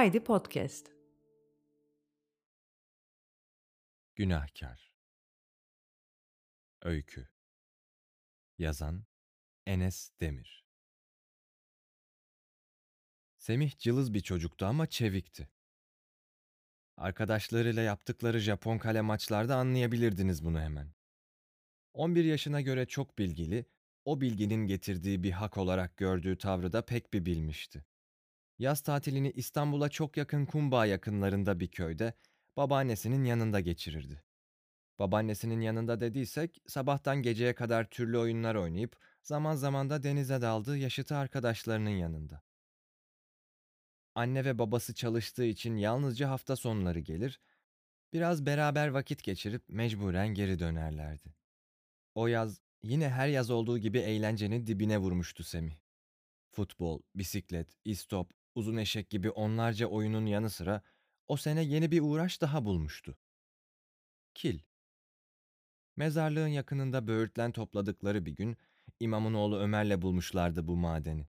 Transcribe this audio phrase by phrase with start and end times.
[0.00, 0.86] Haydi Podcast.
[4.14, 4.92] Günahkar
[6.82, 7.28] Öykü
[8.58, 9.04] Yazan
[9.66, 10.64] Enes Demir
[13.38, 15.48] Semih cılız bir çocuktu ama çevikti.
[16.96, 20.94] Arkadaşlarıyla yaptıkları Japon kale maçlarda anlayabilirdiniz bunu hemen.
[21.92, 23.64] 11 yaşına göre çok bilgili,
[24.04, 27.84] o bilginin getirdiği bir hak olarak gördüğü tavrı da pek bir bilmişti.
[28.60, 32.12] Yaz tatilini İstanbul'a çok yakın Kumbağ yakınlarında bir köyde
[32.56, 34.22] babaannesinin yanında geçirirdi.
[34.98, 41.16] Babaannesinin yanında dediysek sabahtan geceye kadar türlü oyunlar oynayıp zaman zaman da denize daldığı yaşıtı
[41.16, 42.42] arkadaşlarının yanında.
[44.14, 47.40] Anne ve babası çalıştığı için yalnızca hafta sonları gelir,
[48.12, 51.34] biraz beraber vakit geçirip mecburen geri dönerlerdi.
[52.14, 55.76] O yaz yine her yaz olduğu gibi eğlencenin dibine vurmuştu Semih.
[56.50, 60.82] Futbol, bisiklet, istop, uzun eşek gibi onlarca oyunun yanı sıra
[61.28, 63.18] o sene yeni bir uğraş daha bulmuştu.
[64.34, 64.60] Kil.
[65.96, 68.56] Mezarlığın yakınında böğürtlen topladıkları bir gün
[69.00, 71.26] imamın oğlu Ömer'le bulmuşlardı bu madeni.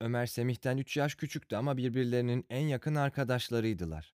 [0.00, 4.14] Ömer Semih'ten üç yaş küçüktü ama birbirlerinin en yakın arkadaşlarıydılar.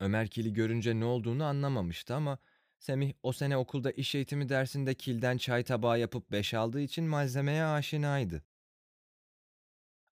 [0.00, 2.38] Ömer kili görünce ne olduğunu anlamamıştı ama
[2.78, 7.64] Semih o sene okulda iş eğitimi dersinde kilden çay tabağı yapıp beş aldığı için malzemeye
[7.64, 8.44] aşinaydı.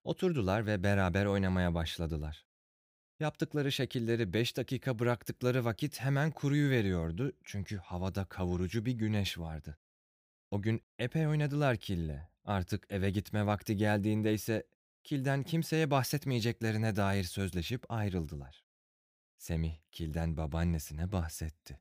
[0.08, 2.46] Oturdular ve beraber oynamaya başladılar.
[3.20, 9.78] Yaptıkları şekilleri beş dakika bıraktıkları vakit hemen kuruyu veriyordu çünkü havada kavurucu bir güneş vardı.
[10.50, 12.28] O gün epey oynadılar kille.
[12.44, 14.66] Artık eve gitme vakti geldiğinde ise
[15.04, 18.64] kilden kimseye bahsetmeyeceklerine dair sözleşip ayrıldılar.
[19.38, 21.80] Semih kilden babaannesine bahsetti.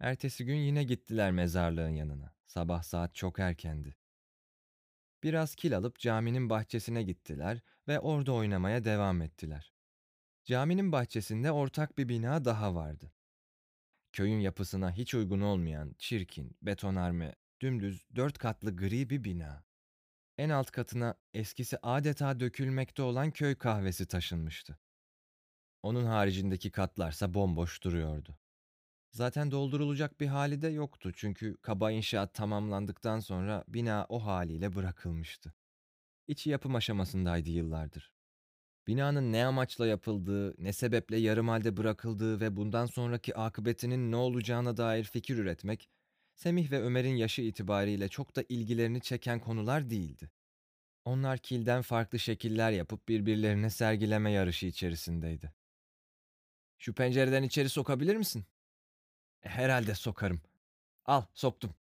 [0.00, 2.34] Ertesi gün yine gittiler mezarlığın yanına.
[2.46, 4.01] Sabah saat çok erkendi.
[5.22, 9.72] Biraz kil alıp caminin bahçesine gittiler ve orada oynamaya devam ettiler.
[10.44, 13.12] Caminin bahçesinde ortak bir bina daha vardı.
[14.12, 19.64] Köyün yapısına hiç uygun olmayan, çirkin, betonarme, dümdüz, dört katlı gri bir bina.
[20.38, 24.78] En alt katına eskisi adeta dökülmekte olan köy kahvesi taşınmıştı.
[25.82, 28.38] Onun haricindeki katlarsa bomboş duruyordu.
[29.12, 35.54] Zaten doldurulacak bir hali de yoktu çünkü kaba inşaat tamamlandıktan sonra bina o haliyle bırakılmıştı.
[36.26, 38.12] İçi yapım aşamasındaydı yıllardır.
[38.86, 44.76] Binanın ne amaçla yapıldığı, ne sebeple yarım halde bırakıldığı ve bundan sonraki akıbetinin ne olacağına
[44.76, 45.88] dair fikir üretmek,
[46.34, 50.30] Semih ve Ömer'in yaşı itibariyle çok da ilgilerini çeken konular değildi.
[51.04, 55.52] Onlar kilden farklı şekiller yapıp birbirlerine sergileme yarışı içerisindeydi.
[56.78, 58.44] Şu pencereden içeri sokabilir misin?
[59.42, 60.40] "E, Herhalde sokarım.
[61.04, 61.74] Al, soktum.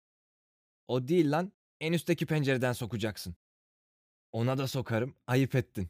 [0.87, 3.35] O değil lan, en üstteki pencereden sokacaksın.
[4.31, 5.89] Ona da sokarım, ayıp ettin.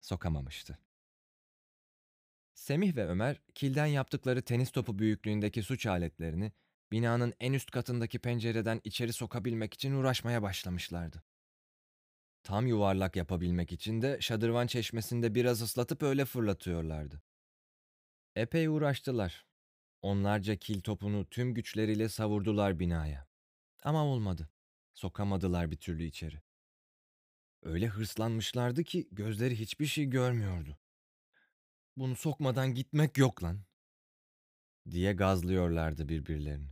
[0.00, 0.78] Sokamamıştı.
[2.54, 6.52] Semih ve Ömer, kilden yaptıkları tenis topu büyüklüğündeki suç aletlerini
[6.92, 11.22] binanın en üst katındaki pencereden içeri sokabilmek için uğraşmaya başlamışlardı.
[12.42, 17.22] Tam yuvarlak yapabilmek için de şadırvan çeşmesinde biraz ıslatıp öyle fırlatıyorlardı.
[18.36, 19.46] Epey uğraştılar.
[20.02, 23.26] Onlarca kil topunu tüm güçleriyle savurdular binaya.
[23.82, 24.50] Ama olmadı.
[24.94, 26.42] Sokamadılar bir türlü içeri.
[27.62, 30.78] Öyle hırslanmışlardı ki gözleri hiçbir şey görmüyordu.
[31.96, 33.60] Bunu sokmadan gitmek yok lan.
[34.90, 36.70] Diye gazlıyorlardı birbirlerini.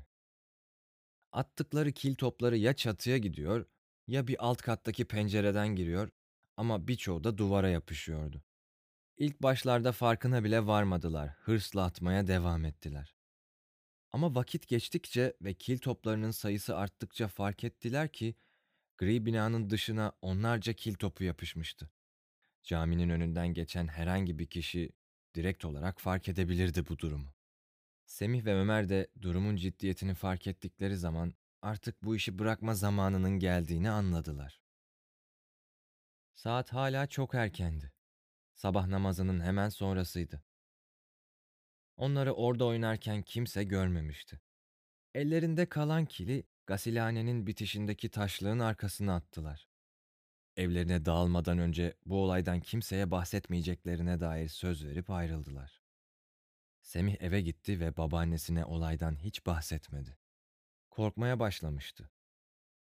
[1.32, 3.66] Attıkları kil topları ya çatıya gidiyor
[4.06, 6.10] ya bir alt kattaki pencereden giriyor
[6.56, 8.42] ama birçoğu da duvara yapışıyordu.
[9.16, 13.17] İlk başlarda farkına bile varmadılar, hırsla atmaya devam ettiler.
[14.12, 18.34] Ama vakit geçtikçe ve kil toplarının sayısı arttıkça fark ettiler ki
[18.98, 21.90] gri binanın dışına onlarca kil topu yapışmıştı.
[22.62, 24.92] Caminin önünden geçen herhangi bir kişi
[25.34, 27.34] direkt olarak fark edebilirdi bu durumu.
[28.06, 33.90] Semih ve Ömer de durumun ciddiyetini fark ettikleri zaman artık bu işi bırakma zamanının geldiğini
[33.90, 34.60] anladılar.
[36.34, 37.92] Saat hala çok erkendi.
[38.54, 40.42] Sabah namazının hemen sonrasıydı.
[41.98, 44.40] Onları orada oynarken kimse görmemişti.
[45.14, 49.68] Ellerinde kalan kili gasilhanenin bitişindeki taşlığın arkasına attılar.
[50.56, 55.82] Evlerine dağılmadan önce bu olaydan kimseye bahsetmeyeceklerine dair söz verip ayrıldılar.
[56.80, 60.16] Semih eve gitti ve babaannesine olaydan hiç bahsetmedi.
[60.90, 62.10] Korkmaya başlamıştı.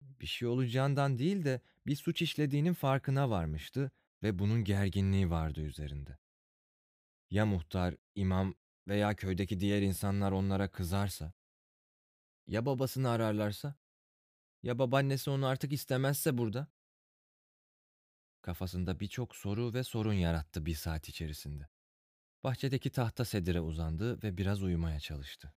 [0.01, 3.91] Bir şey olacağından değil de bir suç işlediğinin farkına varmıştı
[4.23, 6.17] ve bunun gerginliği vardı üzerinde.
[7.29, 8.55] Ya muhtar, imam
[8.89, 11.33] veya köydeki diğer insanlar onlara kızarsa?
[12.47, 13.75] Ya babasını ararlarsa?
[14.63, 16.67] Ya babaannesi onu artık istemezse burada?
[18.41, 21.67] Kafasında birçok soru ve sorun yarattı bir saat içerisinde.
[22.43, 25.53] Bahçedeki tahta sedire uzandı ve biraz uyumaya çalıştı.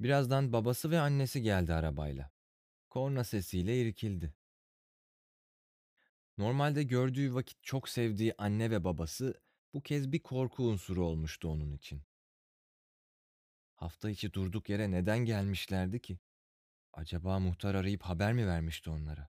[0.00, 2.30] Birazdan babası ve annesi geldi arabayla.
[2.90, 4.34] Korna sesiyle irkildi.
[6.38, 9.40] Normalde gördüğü vakit çok sevdiği anne ve babası
[9.74, 12.02] bu kez bir korku unsuru olmuştu onun için.
[13.80, 16.18] Hafta içi durduk yere neden gelmişlerdi ki?
[16.92, 19.28] Acaba muhtar arayıp haber mi vermişti onlara?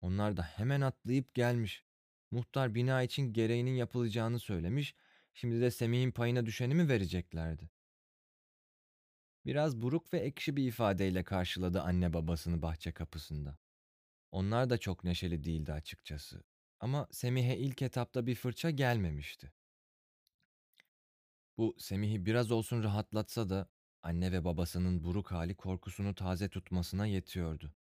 [0.00, 1.84] Onlar da hemen atlayıp gelmiş.
[2.30, 4.94] Muhtar bina için gereğinin yapılacağını söylemiş,
[5.34, 7.70] şimdi de Semih'in payına düşeni mi vereceklerdi?
[9.46, 13.58] Biraz buruk ve ekşi bir ifadeyle karşıladı anne babasını bahçe kapısında.
[14.30, 16.44] Onlar da çok neşeli değildi açıkçası.
[16.80, 19.52] Ama Semih'e ilk etapta bir fırça gelmemişti.
[21.58, 23.68] Bu Semih'i biraz olsun rahatlatsa da
[24.02, 27.74] anne ve babasının buruk hali korkusunu taze tutmasına yetiyordu.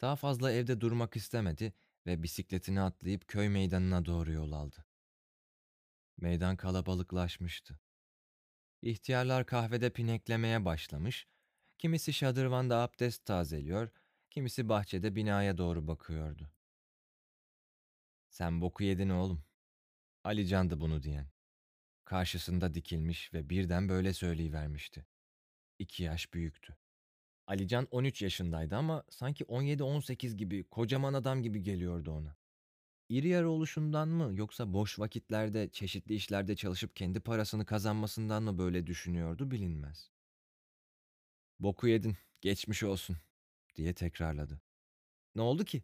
[0.00, 1.72] Daha fazla evde durmak istemedi
[2.06, 4.86] ve bisikletini atlayıp köy meydanına doğru yol aldı.
[6.16, 7.80] Meydan kalabalıklaşmıştı.
[8.82, 11.26] İhtiyarlar kahvede pineklemeye başlamış,
[11.78, 13.90] kimisi şadırvanda abdest tazeliyor,
[14.30, 16.50] kimisi bahçede binaya doğru bakıyordu.
[18.28, 19.49] Sen boku yedin oğlum.
[20.24, 21.26] Ali Can'dı bunu diyen.
[22.04, 25.06] Karşısında dikilmiş ve birden böyle söyleyivermişti.
[25.78, 26.76] İki yaş büyüktü.
[27.46, 32.36] Alican 13 yaşındaydı ama sanki 17-18 gibi kocaman adam gibi geliyordu ona.
[33.08, 38.86] İri yarı oluşundan mı yoksa boş vakitlerde çeşitli işlerde çalışıp kendi parasını kazanmasından mı böyle
[38.86, 40.10] düşünüyordu bilinmez.
[41.58, 43.16] Boku yedin, geçmiş olsun
[43.76, 44.60] diye tekrarladı.
[45.34, 45.82] Ne oldu ki?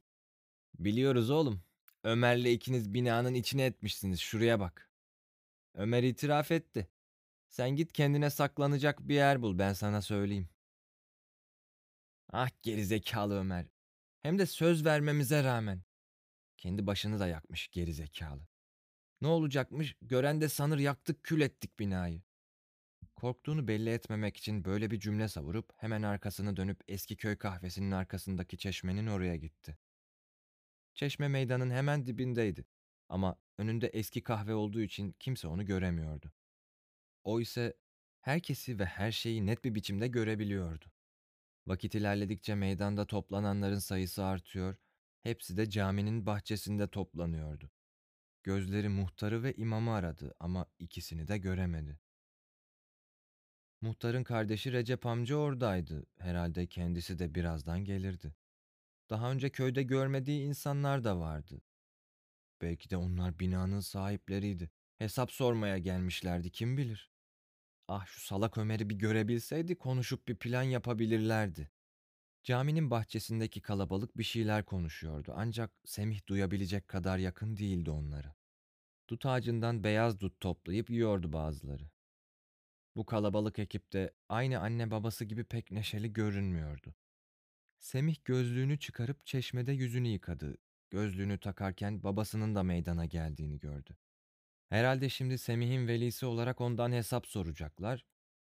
[0.78, 1.65] Biliyoruz oğlum.
[2.06, 4.90] Ömer'le ikiniz binanın içine etmişsiniz şuraya bak.
[5.74, 6.88] Ömer itiraf etti.
[7.48, 10.48] Sen git kendine saklanacak bir yer bul ben sana söyleyeyim.
[12.32, 13.66] Ah gerizekalı Ömer.
[14.22, 15.82] Hem de söz vermemize rağmen.
[16.56, 18.48] Kendi başını da yakmış gerizekalı.
[19.20, 19.96] Ne olacakmış?
[20.02, 22.22] Gören de sanır yaktık kül ettik binayı.
[23.16, 28.58] Korktuğunu belli etmemek için böyle bir cümle savurup hemen arkasını dönüp eski köy kahvesinin arkasındaki
[28.58, 29.78] çeşmenin oraya gitti.
[30.96, 32.64] Çeşme meydanın hemen dibindeydi
[33.08, 36.32] ama önünde eski kahve olduğu için kimse onu göremiyordu.
[37.24, 37.74] O ise
[38.20, 40.84] herkesi ve her şeyi net bir biçimde görebiliyordu.
[41.66, 44.76] Vakit ilerledikçe meydanda toplananların sayısı artıyor,
[45.22, 47.70] hepsi de caminin bahçesinde toplanıyordu.
[48.42, 51.98] Gözleri muhtarı ve imamı aradı ama ikisini de göremedi.
[53.80, 56.06] Muhtarın kardeşi Recep amca oradaydı.
[56.18, 58.34] Herhalde kendisi de birazdan gelirdi.
[59.10, 61.62] Daha önce köyde görmediği insanlar da vardı.
[62.62, 64.70] Belki de onlar binanın sahipleriydi.
[64.98, 67.10] Hesap sormaya gelmişlerdi kim bilir.
[67.88, 71.70] Ah şu salak Ömer'i bir görebilseydi konuşup bir plan yapabilirlerdi.
[72.44, 78.34] Caminin bahçesindeki kalabalık bir şeyler konuşuyordu ancak Semih duyabilecek kadar yakın değildi onları.
[79.10, 81.90] Dut ağacından beyaz dut toplayıp yiyordu bazıları.
[82.96, 86.94] Bu kalabalık ekipte aynı anne babası gibi pek neşeli görünmüyordu.
[87.86, 90.58] Semih gözlüğünü çıkarıp çeşmede yüzünü yıkadı.
[90.90, 93.96] Gözlüğünü takarken babasının da meydana geldiğini gördü.
[94.68, 98.06] Herhalde şimdi Semih'in velisi olarak ondan hesap soracaklar.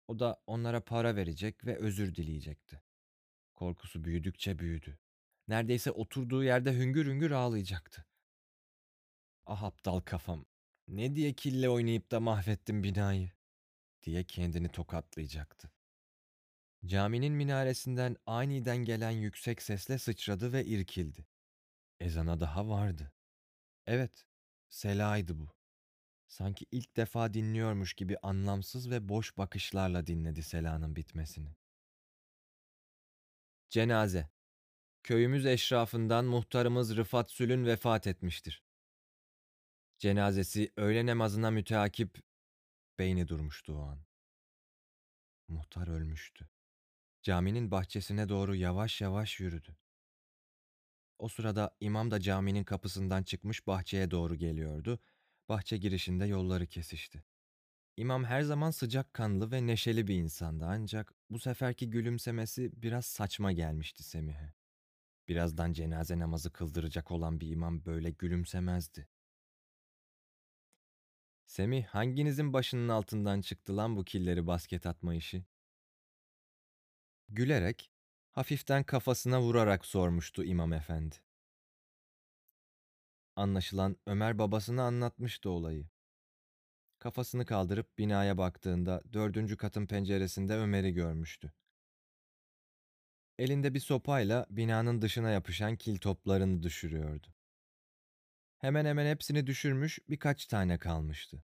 [0.08, 2.82] O da onlara para verecek ve özür dileyecekti.
[3.54, 4.98] Korkusu büyüdükçe büyüdü.
[5.48, 8.06] Neredeyse oturduğu yerde hüngür hüngür ağlayacaktı.
[9.46, 10.46] Ah aptal kafam.
[10.88, 13.30] Ne diye kille oynayıp da mahvettim binayı
[14.02, 15.71] diye kendini tokatlayacaktı.
[16.86, 21.26] Caminin minaresinden aniden gelen yüksek sesle sıçradı ve irkildi.
[22.00, 23.12] Ezana daha vardı.
[23.86, 24.26] Evet,
[24.68, 25.48] Sela'ydı bu.
[26.26, 31.56] Sanki ilk defa dinliyormuş gibi anlamsız ve boş bakışlarla dinledi Sela'nın bitmesini.
[33.70, 34.30] Cenaze.
[35.02, 38.62] Köyümüz eşrafından muhtarımız Rıfat Sülün vefat etmiştir.
[39.98, 42.18] Cenazesi öğle namazına müteakip
[42.98, 44.04] beyni durmuştu o an.
[45.48, 46.48] Muhtar ölmüştü.
[47.22, 49.76] Caminin bahçesine doğru yavaş yavaş yürüdü.
[51.18, 54.98] O sırada imam da caminin kapısından çıkmış bahçeye doğru geliyordu.
[55.48, 57.24] Bahçe girişinde yolları kesişti.
[57.96, 64.02] İmam her zaman sıcakkanlı ve neşeli bir insandı ancak bu seferki gülümsemesi biraz saçma gelmişti
[64.02, 64.54] Semih'e.
[65.28, 69.08] Birazdan cenaze namazı kıldıracak olan bir imam böyle gülümsemezdi.
[71.46, 75.44] Semih hanginizin başının altından çıktı lan bu killeri basket atma işi?
[77.34, 77.90] Gülerek,
[78.32, 81.16] hafiften kafasına vurarak sormuştu imam efendi.
[83.36, 85.88] Anlaşılan Ömer babasına anlatmıştı olayı.
[86.98, 91.52] Kafasını kaldırıp binaya baktığında dördüncü katın penceresinde Ömer'i görmüştü.
[93.38, 97.26] elinde bir sopayla binanın dışına yapışan kil toplarını düşürüyordu.
[98.58, 101.44] Hemen hemen hepsini düşürmüş, birkaç tane kalmıştı.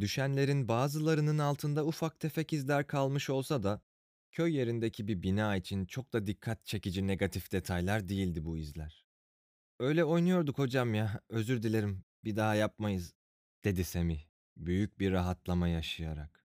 [0.00, 3.82] Düşenlerin bazılarının altında ufak tefek izler kalmış olsa da
[4.30, 9.04] köy yerindeki bir bina için çok da dikkat çekici negatif detaylar değildi bu izler.
[9.78, 13.14] Öyle oynuyorduk hocam ya, özür dilerim, bir daha yapmayız,
[13.64, 14.20] dedi Semih,
[14.56, 16.46] büyük bir rahatlama yaşayarak.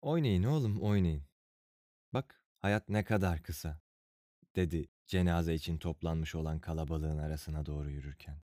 [0.00, 1.24] Oynayın oğlum, oynayın.
[2.12, 3.80] Bak, hayat ne kadar kısa,
[4.56, 8.42] dedi cenaze için toplanmış olan kalabalığın arasına doğru yürürken.